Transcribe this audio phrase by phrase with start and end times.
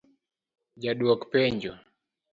[0.83, 1.73] Ja dwok penjo: